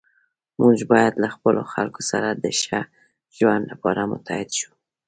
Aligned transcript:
موږ 0.61 0.77
باید 0.91 1.13
له 1.23 1.27
خپلو 1.35 1.61
خلکو 1.73 2.01
سره 2.11 2.29
د 2.31 2.45
ښه 2.61 2.79
ژوند 3.37 3.63
لپاره 3.71 4.09
متحد 4.11 4.49
شو. 4.59 4.71